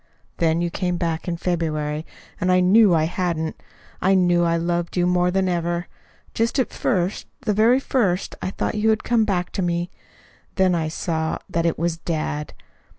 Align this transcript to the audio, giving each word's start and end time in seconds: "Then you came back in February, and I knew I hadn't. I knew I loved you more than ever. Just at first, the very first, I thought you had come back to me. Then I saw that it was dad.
"Then 0.37 0.61
you 0.61 0.71
came 0.71 0.97
back 0.97 1.27
in 1.27 1.37
February, 1.37 2.07
and 2.39 2.51
I 2.51 2.59
knew 2.59 2.95
I 2.95 3.03
hadn't. 3.03 3.61
I 4.01 4.15
knew 4.15 4.43
I 4.43 4.57
loved 4.57 4.97
you 4.97 5.05
more 5.05 5.29
than 5.29 5.47
ever. 5.47 5.87
Just 6.33 6.57
at 6.57 6.71
first, 6.73 7.27
the 7.41 7.53
very 7.53 7.79
first, 7.79 8.35
I 8.41 8.49
thought 8.49 8.73
you 8.73 8.89
had 8.89 9.03
come 9.03 9.25
back 9.25 9.51
to 9.51 9.61
me. 9.61 9.91
Then 10.55 10.73
I 10.73 10.87
saw 10.87 11.37
that 11.51 11.67
it 11.67 11.77
was 11.77 11.97
dad. 11.97 12.55